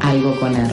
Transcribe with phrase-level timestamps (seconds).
[0.00, 0.70] Algo con R.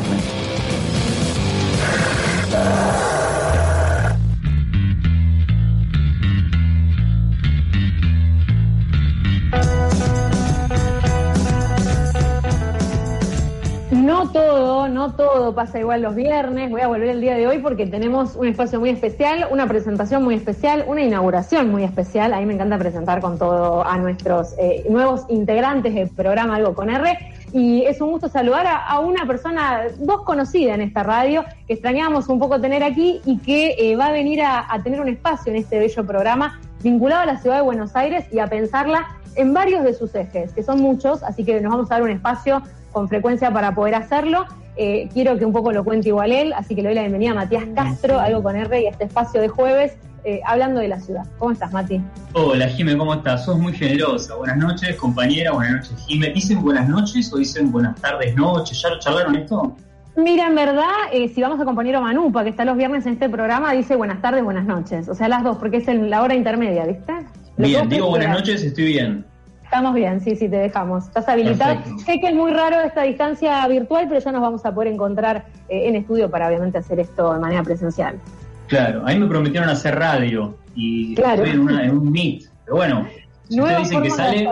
[13.91, 16.71] No todo, no todo pasa igual los viernes.
[16.71, 20.23] Voy a volver el día de hoy porque tenemos un espacio muy especial, una presentación
[20.23, 22.33] muy especial, una inauguración muy especial.
[22.33, 26.73] A mí me encanta presentar con todo a nuestros eh, nuevos integrantes del programa Algo
[26.73, 27.36] con R.
[27.53, 32.27] Y es un gusto saludar a, una persona, dos conocida en esta radio, que extrañábamos
[32.27, 35.51] un poco tener aquí y que eh, va a venir a, a tener un espacio
[35.51, 39.53] en este bello programa vinculado a la ciudad de Buenos Aires y a pensarla en
[39.53, 42.61] varios de sus ejes, que son muchos, así que nos vamos a dar un espacio
[42.91, 44.45] con frecuencia para poder hacerlo.
[44.75, 47.31] Eh, quiero que un poco lo cuente igual él, así que le doy la bienvenida
[47.31, 50.89] a Matías Castro, algo con R y a este espacio de jueves, eh, hablando de
[50.89, 51.23] la ciudad.
[51.37, 52.01] ¿Cómo estás, Mati?
[52.33, 53.45] Hola, Jime, ¿cómo estás?
[53.45, 54.35] Sos muy generosa.
[54.35, 56.31] Buenas noches, compañera, buenas noches, Jime.
[56.31, 58.81] ¿Dicen buenas noches o dicen buenas tardes, noches?
[58.81, 59.73] ¿Ya charlaron esto?
[60.17, 63.29] Mira, en verdad, eh, si vamos a compañero Manupa, que está los viernes en este
[63.29, 65.07] programa, dice buenas tardes, buenas noches.
[65.07, 67.13] O sea, las dos, porque es en la hora intermedia, ¿viste?
[67.55, 69.25] bien, digo buenas noches, estoy bien.
[69.63, 71.05] Estamos bien, sí, sí, te dejamos.
[71.05, 71.79] Estás habilitado.
[72.05, 75.45] Sé que es muy raro esta distancia virtual, pero ya nos vamos a poder encontrar
[75.69, 78.19] eh, en estudio para obviamente hacer esto de manera presencial.
[78.67, 82.43] Claro, a mí me prometieron hacer radio y estoy en, un meet.
[82.65, 83.07] Pero bueno,
[83.49, 84.49] si ustedes dicen que sale,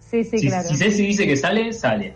[0.00, 0.68] sí, sí, claro.
[0.68, 2.14] si Ceci dice que sale, sale.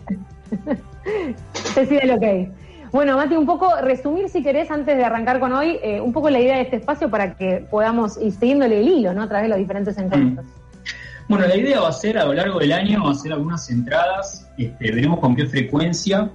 [1.53, 2.51] Ceci lo que hay.
[2.91, 6.29] Bueno, Mati, un poco resumir, si querés, antes de arrancar con hoy, eh, un poco
[6.29, 9.23] la idea de este espacio para que podamos ir siguiéndole el hilo, ¿no?
[9.23, 10.45] A través de los diferentes encuentros.
[10.45, 10.49] Mm.
[11.27, 13.69] Bueno, la idea va a ser a lo largo del año, va a ser algunas
[13.69, 16.29] entradas, este, veremos con qué frecuencia,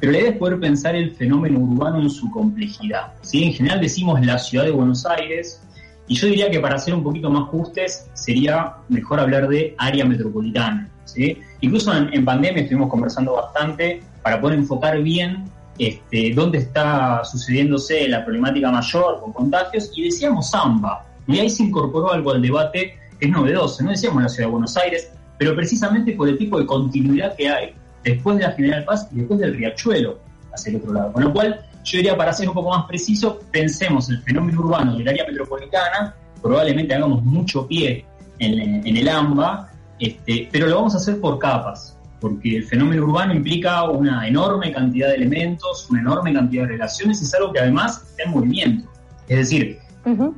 [0.00, 3.12] pero la idea es poder pensar el fenómeno urbano en su complejidad.
[3.22, 3.44] ¿sí?
[3.44, 5.62] En general decimos la ciudad de Buenos Aires,
[6.08, 10.04] y yo diría que para ser un poquito más justes sería mejor hablar de área
[10.04, 10.88] metropolitana.
[11.04, 11.38] ¿sí?
[11.60, 15.44] Incluso en, pandemia estuvimos conversando bastante para poder enfocar bien
[15.78, 21.64] este, dónde está sucediéndose la problemática mayor con contagios, y decíamos AMBA, y ahí se
[21.64, 23.82] incorporó algo al debate es novedoso.
[23.82, 27.48] No decíamos la ciudad de Buenos Aires, pero precisamente por el tipo de continuidad que
[27.48, 27.74] hay
[28.10, 30.18] después de la General Paz y después del Riachuelo
[30.52, 31.12] hacia el otro lado.
[31.12, 34.96] Con lo cual, yo diría, para ser un poco más preciso, pensemos el fenómeno urbano
[34.96, 38.04] del área metropolitana, probablemente hagamos mucho pie
[38.38, 43.34] en, el AMBA, este, pero lo vamos a hacer por capas, porque el fenómeno urbano
[43.34, 47.60] implica una enorme cantidad de elementos, una enorme cantidad de relaciones, y es algo que
[47.60, 48.88] además está en movimiento.
[49.28, 49.78] Es decir,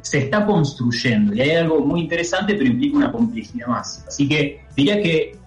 [0.01, 4.05] se está construyendo y hay algo muy interesante, pero implica una complejidad más.
[4.09, 5.38] Así que diría que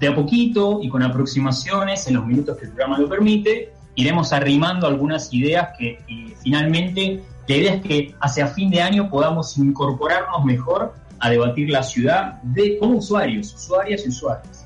[0.00, 4.32] de a poquito y con aproximaciones, en los minutos que el programa lo permite, iremos
[4.32, 5.98] arrimando algunas ideas que
[6.42, 11.82] finalmente la idea es que hacia fin de año podamos incorporarnos mejor a debatir la
[11.82, 14.64] ciudad de, como usuarios, usuarias y usuarios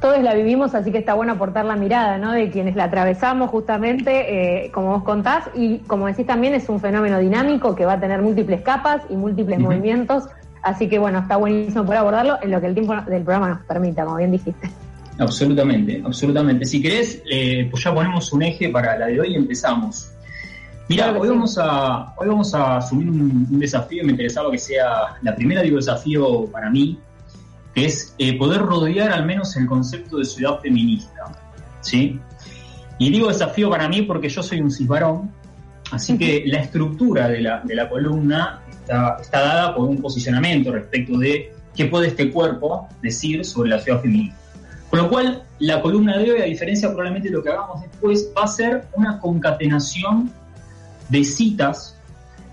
[0.00, 2.32] todos la vivimos, así que está bueno aportar la mirada, ¿no?
[2.32, 6.80] De quienes la atravesamos justamente, eh, como vos contás, y como decís también es un
[6.80, 10.24] fenómeno dinámico que va a tener múltiples capas y múltiples movimientos,
[10.68, 13.60] así que bueno, está buenísimo poder abordarlo en lo que el tiempo del programa nos
[13.62, 14.70] permita, como bien dijiste.
[15.18, 16.64] Absolutamente, absolutamente.
[16.64, 20.10] Si querés, eh, pues ya ponemos un eje para la de hoy y empezamos.
[20.88, 25.16] Mira, hoy, vamos a, hoy vamos a asumir un, un desafío, me interesaba que sea
[25.22, 26.98] la primera, digo, desafío para mí,
[27.74, 31.32] es eh, poder rodear al menos el concepto de ciudad feminista.
[31.80, 32.18] ¿sí?
[32.98, 35.30] Y digo desafío para mí porque yo soy un cisbarón,
[35.90, 40.72] así que la estructura de la, de la columna está, está, dada por un posicionamiento
[40.72, 44.36] respecto de qué puede este cuerpo decir sobre la ciudad feminista.
[44.90, 48.30] Con lo cual, la columna de hoy, a diferencia probablemente de lo que hagamos después,
[48.36, 50.30] va a ser una concatenación
[51.10, 51.98] de citas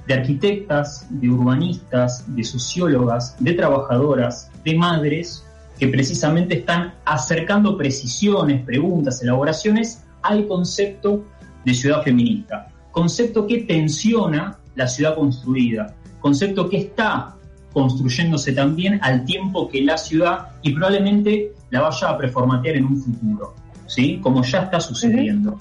[0.08, 5.44] de arquitectas, de urbanistas, de sociólogas, de trabajadoras, de madres
[5.80, 11.26] que precisamente están acercando precisiones, preguntas, elaboraciones al concepto
[11.66, 12.68] de ciudad feminista.
[12.92, 17.36] Concepto que tensiona la ciudad construida, concepto que está
[17.72, 22.98] construyéndose también al tiempo que la ciudad y probablemente la vaya a preformatear en un
[22.98, 23.54] futuro,
[23.86, 24.20] ¿sí?
[24.24, 25.60] Como ya está sucediendo.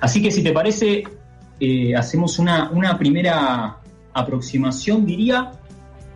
[0.00, 1.04] Así que si te parece,
[1.60, 3.76] eh, hacemos una, una primera
[4.14, 5.50] aproximación, diría,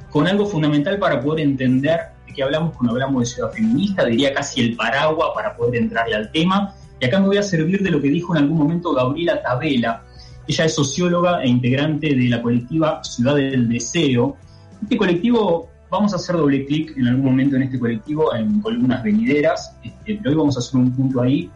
[0.09, 4.33] con algo fundamental para poder entender de qué hablamos cuando hablamos de ciudad feminista, diría
[4.33, 6.73] casi el paraguas para poder entrarle al tema.
[6.99, 10.03] Y acá me voy a servir de lo que dijo en algún momento Gabriela Tabela.
[10.49, 14.37] Ella es socióloga e integrante de la colectiva Ciudad del Deseo.
[14.83, 19.03] Este colectivo, vamos a hacer doble clic en algún momento en este colectivo, en columnas
[19.03, 21.51] venideras, este, pero hoy vamos a hacer un punto ahí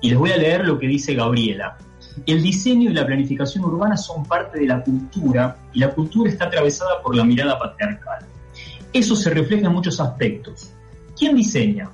[0.00, 1.76] y les voy a leer lo que dice Gabriela.
[2.24, 6.46] El diseño y la planificación urbana son parte de la cultura y la cultura está
[6.46, 8.24] atravesada por la mirada patriarcal.
[8.92, 10.70] Eso se refleja en muchos aspectos.
[11.18, 11.90] ¿Quién diseña?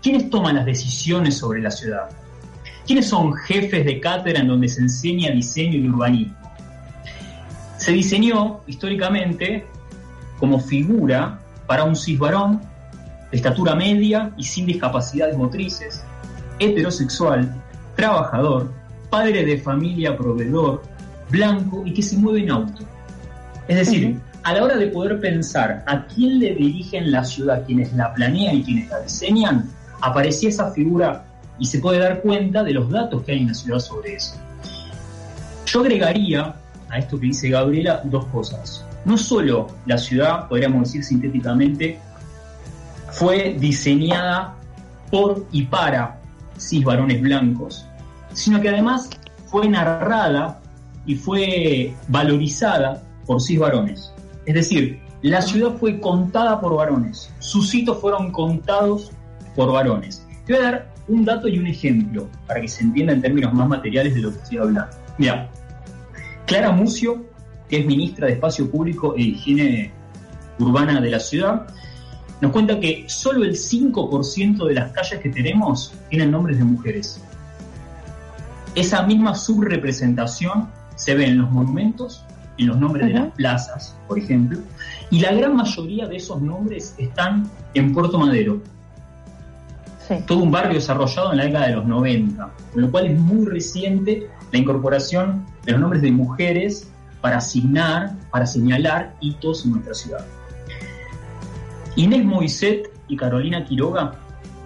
[0.00, 2.08] ¿Quiénes toman las decisiones sobre la ciudad?
[2.86, 6.36] ¿Quiénes son jefes de cátedra en donde se enseña diseño y urbanismo?
[7.78, 9.66] Se diseñó históricamente
[10.38, 12.60] como figura para un cisbarón
[13.30, 16.04] de estatura media y sin discapacidades motrices,
[16.60, 17.52] heterosexual,
[17.96, 18.70] trabajador,
[19.10, 20.82] padre de familia, proveedor,
[21.30, 22.84] blanco y que se mueve en auto.
[23.66, 27.92] Es decir, a la hora de poder pensar a quién le dirigen la ciudad, quienes
[27.94, 29.68] la planean y quienes la diseñan,
[30.02, 31.25] aparecía esa figura
[31.58, 34.34] y se puede dar cuenta de los datos que hay en la ciudad sobre eso.
[35.66, 36.54] Yo agregaría
[36.88, 38.84] a esto que dice Gabriela dos cosas.
[39.04, 41.98] No solo la ciudad, podríamos decir sintéticamente,
[43.10, 44.54] fue diseñada
[45.10, 46.20] por y para
[46.58, 47.86] cis varones blancos,
[48.32, 49.08] sino que además
[49.46, 50.60] fue narrada
[51.06, 54.12] y fue valorizada por cis varones.
[54.44, 59.12] Es decir, la ciudad fue contada por varones, sus hitos fueron contados
[59.54, 60.26] por varones.
[60.46, 63.52] Te voy a dar un dato y un ejemplo para que se entienda en términos
[63.52, 64.96] más materiales de lo que estoy hablando.
[65.18, 65.48] Mira,
[66.46, 67.24] Clara Mucio,
[67.68, 69.92] que es ministra de Espacio Público e Higiene
[70.58, 71.66] Urbana de la ciudad,
[72.40, 77.20] nos cuenta que solo el 5% de las calles que tenemos tienen nombres de mujeres.
[78.74, 82.24] Esa misma subrepresentación se ve en los monumentos,
[82.58, 84.58] en los nombres de las plazas, por ejemplo,
[85.10, 88.60] y la gran mayoría de esos nombres están en Puerto Madero.
[90.26, 93.46] Todo un barrio desarrollado en la década de los 90, con lo cual es muy
[93.46, 99.94] reciente la incorporación de los nombres de mujeres para asignar, para señalar hitos en nuestra
[99.94, 100.24] ciudad.
[101.96, 104.14] Inés Moiset y Carolina Quiroga,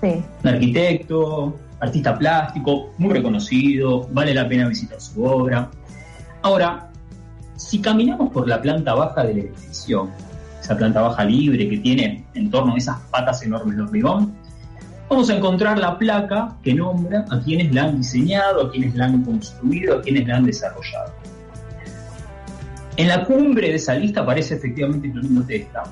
[0.00, 0.22] Sí.
[0.42, 5.70] Un arquitecto, artista plástico, muy reconocido, vale la pena visitar su obra.
[6.42, 6.90] Ahora,
[7.56, 10.10] si caminamos por la planta baja del edificio,
[10.60, 14.34] esa planta baja libre que tiene en torno a esas patas enormes de hormigón,
[15.08, 19.06] vamos a encontrar la placa que nombra a quienes la han diseñado, a quienes la
[19.06, 21.12] han construido, a quienes la han desarrollado.
[22.96, 25.82] En la cumbre de esa lista aparece efectivamente Clorindo Testa,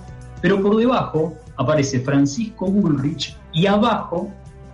[0.41, 4.31] pero por debajo aparece Francisco Bullrich y abajo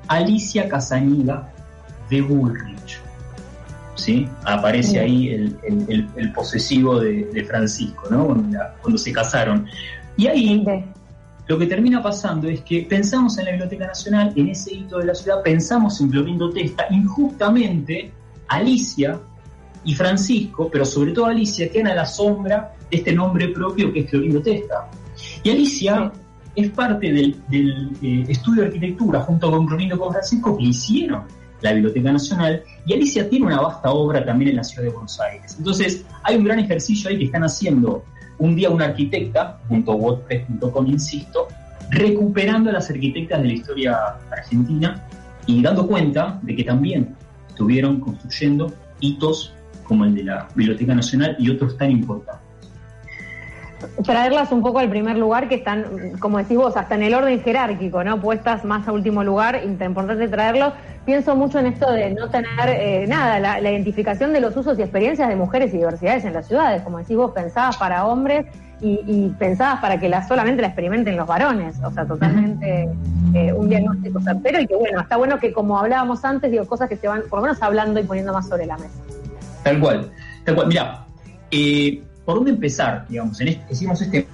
[0.09, 1.53] Alicia Casañiga
[2.11, 3.01] de Bullrich.
[3.95, 4.29] ¿Sí?
[4.45, 8.27] Aparece ahí el, posesivo de, Francisco, ¿no?
[8.81, 9.67] Cuando, se casaron.
[10.17, 10.65] Y ahí
[11.49, 15.07] lo que termina pasando es que pensamos en la Biblioteca Nacional, en ese hito de
[15.07, 18.13] la ciudad, pensamos en Clorindo Testa, injustamente
[18.49, 19.19] Alicia
[19.85, 24.01] y Francisco, pero sobre todo Alicia, quedan a la sombra de este nombre propio que
[24.01, 24.89] es Clorindo Testa.
[25.43, 26.13] Y Alicia
[26.61, 27.37] es parte del,
[28.03, 31.23] eh, estudio de arquitectura junto con Clorindo con Francisco que hicieron
[31.61, 35.19] la Biblioteca Nacional, y Alicia tiene una vasta obra también en la ciudad de Buenos
[35.21, 35.57] Aires.
[35.59, 38.05] Entonces, hay un gran ejercicio ahí que están haciendo
[38.39, 41.49] un día una arquitecta, junto a WordPress.com, insisto,
[41.91, 43.99] recuperando a las arquitectas de la historia
[44.31, 45.03] argentina
[45.47, 47.17] y dando cuenta de que también
[47.49, 52.48] estuvieron construyendo hitos como el de la Biblioteca Nacional y otros tan importantes
[54.05, 57.41] traerlas un poco al primer lugar, que están, como decís vos, hasta en el orden
[57.41, 58.21] jerárquico, ¿no?
[58.21, 60.73] Puestas más a último lugar, importante traerlo.
[61.05, 64.83] Pienso mucho en esto de no tener eh, nada, la, identificación de los usos y
[64.83, 66.83] experiencias de mujeres y diversidades en las ciudades.
[66.83, 68.47] Como decís vos, pensadas para hombres
[68.81, 71.77] y, y pensadas para que la, solamente la experimenten los varones.
[71.83, 72.89] O sea, totalmente
[73.35, 76.89] eh, un diagnóstico certero y que bueno, está bueno que como hablábamos antes, digo, cosas
[76.89, 78.99] que se van por lo menos hablando y poniendo más sobre la mesa.
[79.63, 80.11] Tal cual,
[80.45, 80.69] tal cual.
[80.69, 81.05] Mira,
[81.51, 83.07] eh, ¿por dónde empezar?
[83.09, 84.29] Digamos, este, hicimos este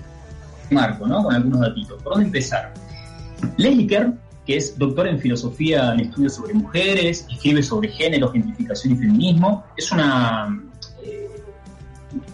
[0.72, 1.22] marco, ¿no?
[1.22, 2.02] Con algunos datitos.
[2.02, 2.74] ¿Por dónde empezar?
[3.56, 8.94] Leslie Kern, que es doctora en filosofía en estudios sobre mujeres, escribe sobre género, gentrificación
[8.94, 10.60] y feminismo, es una
[11.04, 11.30] eh,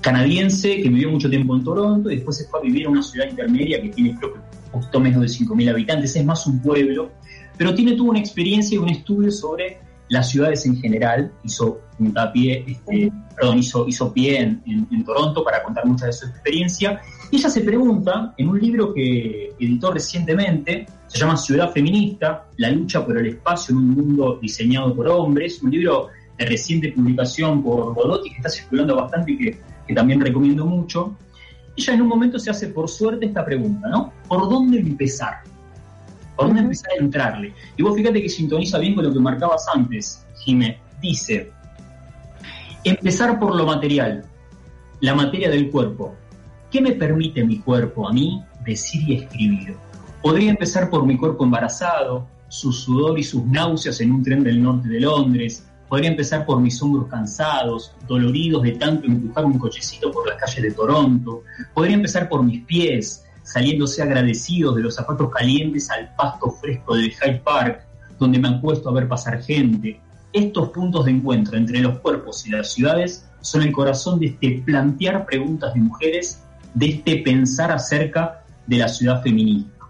[0.01, 3.03] canadiense que vivió mucho tiempo en Toronto y después se fue a vivir a una
[3.03, 6.59] ciudad intermedia que tiene creo que un poquito menos de 5.000 habitantes, es más un
[6.63, 7.11] pueblo,
[7.59, 9.79] pero tiene tuvo una experiencia y un estudio sobre
[10.11, 11.81] las ciudades en general, hizo
[12.33, 17.01] pie, este, perdón, hizo, hizo pie en, Toronto para contar mucha de su experiencia.
[17.31, 22.71] Y ella se pregunta, en un libro que editó recientemente, Se llama Ciudad Feminista, la
[22.71, 27.63] lucha por el espacio en un mundo diseñado por hombres, un libro de reciente publicación
[27.63, 31.17] por Bodotti que está circulando bastante y que, que también recomiendo mucho.
[31.77, 34.13] Ella en un momento se hace por suerte esta pregunta, ¿no?
[34.29, 35.43] ¿Por dónde empezar?
[36.41, 37.53] ¿Por dónde empezar a entrarle?
[37.77, 40.81] Y vos fíjate que sintoniza bien con lo que marcabas antes, Jimé.
[40.99, 41.53] Dice,
[42.83, 44.25] empezar por lo material,
[45.01, 46.15] la materia del cuerpo.
[46.71, 49.77] ¿Qué me permite mi cuerpo a mí decir y escribir?
[50.23, 54.63] Podría empezar por mi cuerpo embarazado, su sudor y sus náuseas en un tren del
[54.63, 55.67] norte de Londres.
[55.91, 60.63] Podría empezar por mis hombros cansados, doloridos de tanto empujar un cochecito por las calles
[60.63, 61.43] de Toronto.
[61.75, 67.13] Podría empezar por mis pies, saliéndose agradecidos de los zapatos calientes al pasto fresco del
[67.13, 67.83] Hyde Park,
[68.19, 70.01] donde me han puesto a ver pasar gente.
[70.33, 74.63] Estos puntos de encuentro entre los cuerpos y las ciudades son el corazón de este
[74.65, 76.45] plantear preguntas de mujeres,
[76.75, 79.81] de este pensar acerca de la ciudad feminista.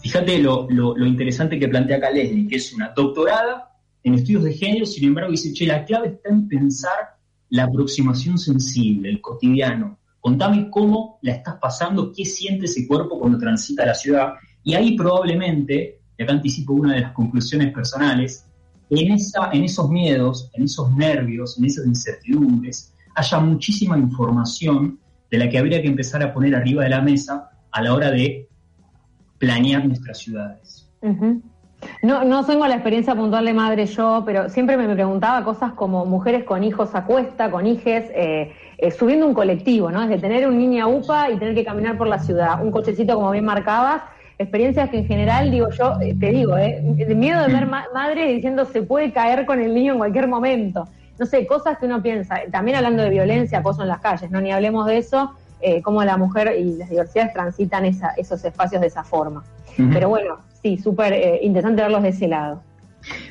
[0.00, 0.68] Fíjate lo,
[1.04, 5.32] interesante que plantea acá Leslie, que es una doctorada en estudios de género, sin embargo
[5.32, 7.18] dice, che, la clave está en pensar
[7.50, 9.98] la aproximación sensible, el cotidiano.
[10.28, 14.34] Contame cómo la estás pasando, qué siente ese cuerpo cuando transita la ciudad.
[14.62, 18.46] Y ahí probablemente, y acá anticipo una de las conclusiones personales,
[18.90, 25.38] en, esa, en esos miedos, en esos nervios, en esas incertidumbres, haya muchísima información de
[25.38, 28.50] la que habría que empezar a poner arriba de la mesa a la hora de
[29.38, 30.90] planear nuestras ciudades.
[32.02, 36.04] No, no tengo la experiencia puntual de madre yo, pero siempre me preguntaba cosas como
[36.06, 40.02] mujeres con hijos a cuesta, con hijes, eh, eh, subiendo un colectivo, ¿no?
[40.02, 43.14] Es de tener un niño UPA y tener que caminar por la ciudad, un cochecito
[43.14, 44.02] como bien marcabas,
[44.38, 48.64] experiencias que en general, digo yo, eh, te digo, eh, miedo de ver madres diciendo
[48.64, 50.88] se puede caer con el niño en cualquier momento.
[51.18, 54.40] No sé, cosas que uno piensa, también hablando de violencia, acoso en las calles, no
[54.40, 58.86] ni hablemos de eso, eh, cómo la mujer y las diversidades transitan esos espacios de
[58.86, 59.42] esa forma.
[59.92, 62.62] Pero bueno, sí, súper eh, interesante verlos de ese lado.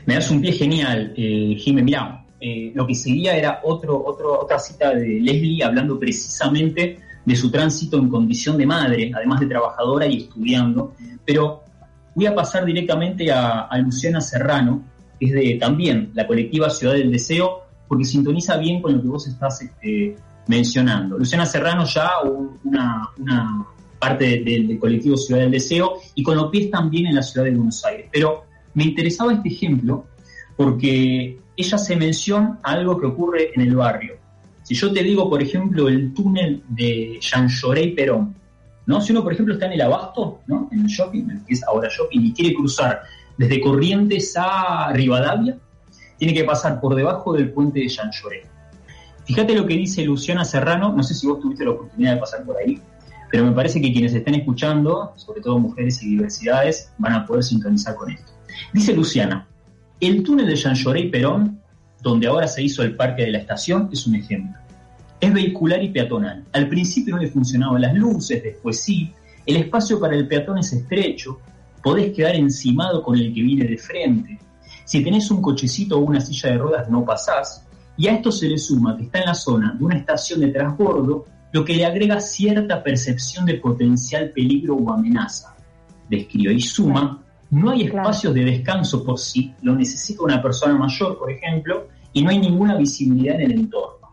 [0.05, 1.83] Me das un pie genial, eh, Jimé.
[1.83, 7.35] Mirá, eh, lo que seguía era otro, otro, otra cita de Leslie hablando precisamente de
[7.35, 10.93] su tránsito en condición de madre, además de trabajadora y estudiando.
[11.25, 11.63] Pero
[12.15, 14.81] voy a pasar directamente a, Luciana Serrano,
[15.19, 19.07] que es de también la colectiva Ciudad del Deseo, porque sintoniza bien con lo que
[19.07, 20.15] vos estás este,
[20.47, 21.17] mencionando.
[21.17, 22.09] Luciana Serrano ya
[22.63, 23.09] una,
[23.99, 27.51] parte del colectivo Ciudad del Deseo y con los pies también en la ciudad de
[27.51, 28.09] Buenos Aires.
[28.11, 30.05] Pero me interesaba este ejemplo
[30.55, 34.15] porque ella se menciona algo que ocurre en el barrio.
[34.63, 38.35] Si yo te digo, por ejemplo, el túnel de Jean y Perón,
[38.85, 39.01] ¿no?
[39.01, 40.67] Si uno, por ejemplo, está en el Abasto, ¿no?
[40.71, 43.01] En el shopping, que es ahora shopping, y quiere cruzar
[43.37, 45.57] desde Corrientes a Rivadavia,
[46.17, 48.11] tiene que pasar por debajo del puente de Jean
[49.25, 52.43] Fíjate lo que dice Luciana Serrano, no sé si vos tuviste la oportunidad de pasar
[52.43, 52.79] por ahí,
[53.29, 57.43] pero me parece que quienes estén escuchando, sobre todo mujeres y diversidades, van a poder
[57.43, 58.31] sintonizar con esto.
[58.73, 59.47] Dice Luciana,
[59.99, 61.59] el túnel de Jean y Perón,
[62.01, 64.57] donde ahora se hizo el parque de la estación, es un ejemplo.
[65.19, 66.45] Es vehicular y peatonal.
[66.53, 69.11] Al principio no le funcionaban las luces, después sí.
[69.45, 71.39] El espacio para el peatón es estrecho.
[71.81, 74.37] Podés quedar encimado con el que viene de frente.
[74.85, 77.65] Si tenés un cochecito o una silla de ruedas no pasás.
[77.97, 80.49] Y a esto se le suma que está en la zona de una estación de
[80.49, 85.55] transbordo, lo que le agrega cierta percepción de potencial peligro o amenaza.
[86.09, 91.17] Describe y suma, no hay espacios de descanso por sí, lo necesita una persona mayor,
[91.17, 94.07] por ejemplo, y no hay ninguna visibilidad en el entorno.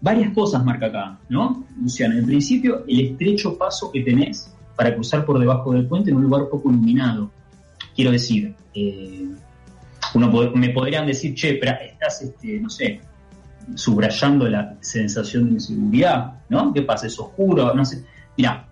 [0.00, 1.64] Varias cosas marca acá, ¿no?
[1.80, 6.16] Luciano, en principio, el estrecho paso que tenés para cruzar por debajo del puente en
[6.16, 7.30] un lugar poco iluminado.
[7.94, 9.28] Quiero decir, eh,
[10.14, 13.00] uno me podrían decir, che, pero estás, este, no sé,
[13.74, 16.72] subrayando la sensación de inseguridad, ¿no?
[16.72, 17.06] ¿Qué pasa?
[17.06, 18.04] Es oscuro, no sé.
[18.36, 18.66] Mira,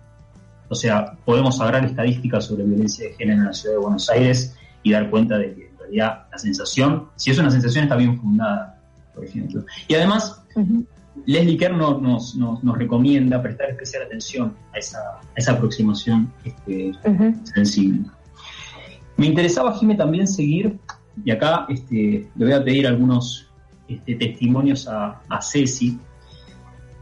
[0.67, 4.55] o sea, podemos agarrar estadísticas sobre violencia de género en la ciudad de Buenos Aires
[4.83, 8.19] y dar cuenta de que en realidad la sensación, si es una sensación, está bien
[8.19, 8.79] fundada,
[9.15, 9.65] por ejemplo.
[9.87, 10.41] Y además,
[11.25, 14.99] Leslie Kerr nos, nos, recomienda prestar especial atención a esa,
[15.35, 16.91] esa aproximación este,
[17.43, 18.01] sensible.
[19.17, 20.79] Me interesaba, Jimé, también seguir
[21.25, 23.48] y acá este, le voy a pedir algunos
[23.89, 25.99] este, testimonios a, Ceci.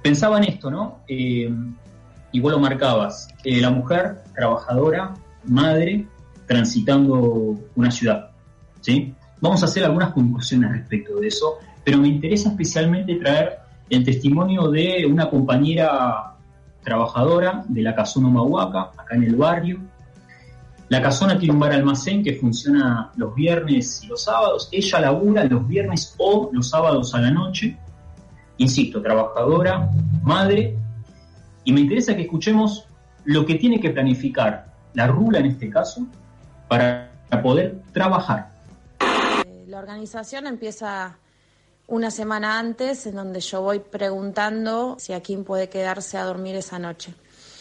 [0.01, 0.99] Pensaba en esto, ¿no?
[1.07, 1.53] Eh,
[2.31, 5.13] y vos lo marcabas, eh, la mujer trabajadora,
[5.45, 6.05] madre,
[6.45, 8.31] transitando una ciudad.
[8.81, 9.13] ¿sí?
[9.41, 14.69] Vamos a hacer algunas conclusiones respecto de eso, pero me interesa especialmente traer el testimonio
[14.69, 16.33] de una compañera
[16.83, 19.79] trabajadora de la Casona Mahuaca, acá en el barrio,
[20.89, 24.69] la casona tiene un bar almacén que funciona los viernes y los sábados.
[24.71, 27.77] Ella labura los viernes o los sábados a la noche.
[28.57, 29.89] Insisto, trabajadora,
[30.23, 30.77] madre.
[31.65, 32.85] Y me interesa que escuchemos
[33.25, 36.07] lo que tiene que planificar la rula en este caso,
[36.67, 37.11] para
[37.43, 38.49] poder trabajar?
[39.45, 41.17] Eh, la organización empieza
[41.87, 46.79] una semana antes, en donde yo voy preguntando si Akin puede quedarse a dormir esa
[46.79, 47.13] noche.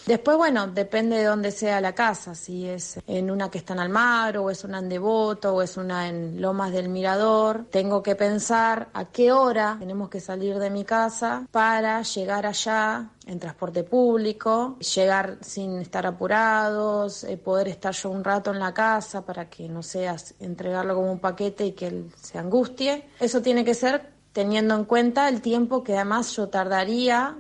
[0.07, 3.81] Después, bueno, depende de dónde sea la casa, si es en una que está en
[3.81, 7.67] Almagro, o es una en Devoto, o es una en Lomas del Mirador.
[7.73, 13.11] Tengo que pensar a qué hora tenemos que salir de mi casa para llegar allá
[13.27, 18.73] en transporte público, llegar sin estar apurados, eh, poder estar yo un rato en la
[18.73, 23.09] casa para que no seas entregarlo como un paquete y que él se angustie.
[23.19, 27.35] Eso tiene que ser teniendo en cuenta el tiempo que además yo tardaría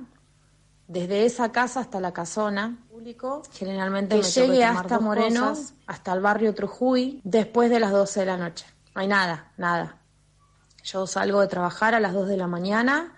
[0.88, 5.55] desde esa casa hasta la casona público, generalmente llegue hasta Moreno,
[5.87, 8.66] hasta el barrio Trujuy, después de las 12 de la noche.
[8.95, 9.99] No hay nada, nada.
[10.85, 13.14] Yo salgo de trabajar a las 2 de la mañana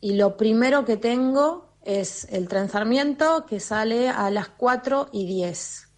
[0.00, 5.26] y lo primero que tengo es el tren Sarmiento que sale a las 4 y
[5.26, 5.88] 10.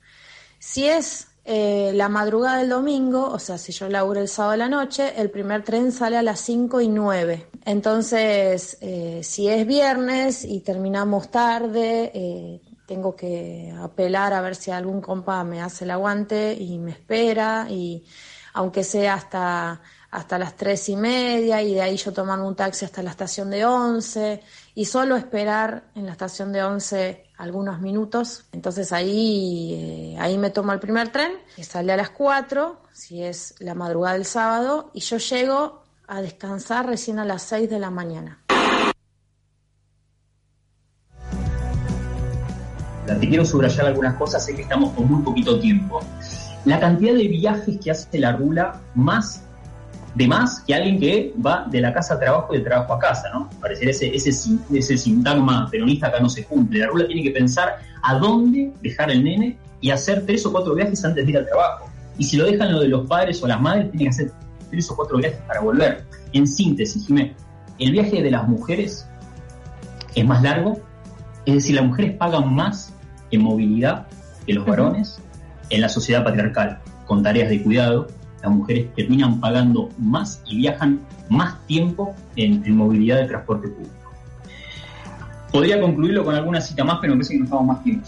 [0.59, 4.57] Si es eh, la madrugada del domingo, o sea, si yo laburo el sábado a
[4.57, 7.49] la noche, el primer tren sale a las 5 y 9.
[7.67, 14.71] Entonces, eh, si es viernes y terminamos tarde, eh, tengo que apelar a ver si
[14.71, 18.03] algún compa me hace el aguante y me espera, y
[18.55, 22.87] aunque sea hasta, hasta las tres y media, y de ahí yo tomar un taxi
[22.87, 24.41] hasta la estación de 11,
[24.75, 28.47] y solo esperar en la estación de 11 algunos minutos.
[28.53, 33.23] Entonces ahí, eh, ahí me tomo el primer tren, que sale a las 4, si
[33.23, 37.79] es la madrugada del sábado, y yo llego a descansar recién a las 6 de
[37.79, 38.41] la mañana.
[43.07, 46.01] Te quiero subrayar algunas cosas, sé que estamos con muy poquito tiempo.
[46.65, 49.43] La cantidad de viajes que hace la Rula más
[50.15, 52.99] de más que alguien que va de la casa a trabajo y de trabajo a
[52.99, 53.51] casa, ¿no?
[53.61, 54.31] Pareciera ese, ese,
[54.73, 56.81] ese sintagma peronista acá no se cumple.
[56.81, 60.75] La rula tiene que pensar a dónde dejar el nene y hacer tres o cuatro
[60.75, 61.91] viajes antes de ir al trabajo.
[62.17, 64.33] Y si lo dejan lo de los padres o las madres, tiene que hacer
[64.71, 66.05] tres o cuatro viajes para volver.
[66.33, 67.37] En síntesis, Jiménez,
[67.79, 69.07] el viaje de las mujeres
[70.15, 70.81] es más largo,
[71.45, 72.95] es decir, las mujeres pagan más
[73.31, 74.07] en movilidad
[74.47, 75.19] que los varones
[75.71, 78.07] en la sociedad patriarcal, con tareas de cuidado,
[78.45, 83.95] las mujeres terminan pagando más y viajan más tiempo en, movilidad de transporte público.
[85.51, 88.07] Podría concluirlo con alguna cita más, pero me parece que no estamos más tiempo.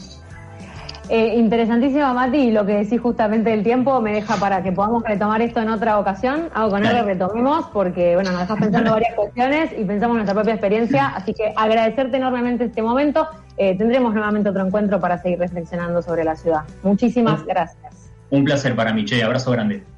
[1.08, 5.40] Eh, interesantísimo, Mati, lo que decís justamente del tiempo me deja para que podamos retomar
[5.40, 6.48] esto en otra ocasión.
[6.52, 10.24] Hago con él que retomemos porque, bueno, nos dejas pensando varias cuestiones y pensamos en
[10.24, 11.06] nuestra propia experiencia.
[11.14, 13.28] Así que agradecerte enormemente este momento.
[13.56, 16.62] Eh, tendremos nuevamente otro encuentro para seguir reflexionando sobre la ciudad.
[16.82, 18.10] Muchísimas gracias.
[18.30, 19.22] Un placer para mí, Che.
[19.22, 19.95] Abrazo grande.